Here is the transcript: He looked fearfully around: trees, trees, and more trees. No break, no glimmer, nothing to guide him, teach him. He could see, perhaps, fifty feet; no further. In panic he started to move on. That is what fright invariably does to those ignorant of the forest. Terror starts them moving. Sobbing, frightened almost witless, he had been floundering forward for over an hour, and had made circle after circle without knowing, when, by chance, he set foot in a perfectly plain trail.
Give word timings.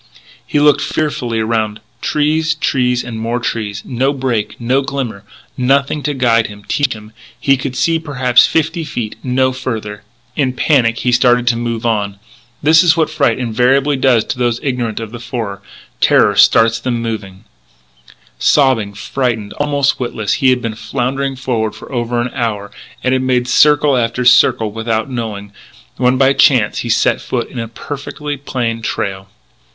He 0.47 0.59
looked 0.59 0.81
fearfully 0.81 1.39
around: 1.41 1.79
trees, 2.01 2.55
trees, 2.55 3.03
and 3.03 3.19
more 3.19 3.39
trees. 3.39 3.83
No 3.85 4.13
break, 4.13 4.59
no 4.59 4.81
glimmer, 4.81 5.23
nothing 5.55 6.01
to 6.01 6.15
guide 6.15 6.47
him, 6.47 6.63
teach 6.67 6.93
him. 6.93 7.11
He 7.39 7.55
could 7.55 7.75
see, 7.75 7.99
perhaps, 7.99 8.47
fifty 8.47 8.83
feet; 8.83 9.15
no 9.21 9.51
further. 9.51 10.01
In 10.35 10.53
panic 10.53 10.97
he 11.01 11.11
started 11.11 11.45
to 11.49 11.55
move 11.55 11.85
on. 11.85 12.17
That 12.63 12.81
is 12.81 12.97
what 12.97 13.11
fright 13.11 13.37
invariably 13.37 13.95
does 13.95 14.23
to 14.23 14.39
those 14.39 14.59
ignorant 14.63 14.99
of 14.99 15.11
the 15.11 15.19
forest. 15.19 15.61
Terror 15.99 16.35
starts 16.35 16.79
them 16.79 16.99
moving. 16.99 17.43
Sobbing, 18.39 18.95
frightened 18.95 19.53
almost 19.59 19.99
witless, 19.99 20.33
he 20.41 20.49
had 20.49 20.63
been 20.63 20.73
floundering 20.73 21.35
forward 21.35 21.75
for 21.75 21.91
over 21.91 22.19
an 22.19 22.31
hour, 22.33 22.71
and 23.03 23.13
had 23.13 23.21
made 23.21 23.47
circle 23.47 23.95
after 23.95 24.25
circle 24.25 24.71
without 24.71 25.11
knowing, 25.11 25.53
when, 25.97 26.17
by 26.17 26.33
chance, 26.33 26.79
he 26.79 26.89
set 26.89 27.21
foot 27.21 27.49
in 27.51 27.59
a 27.59 27.67
perfectly 27.67 28.35
plain 28.35 28.81
trail. 28.81 29.27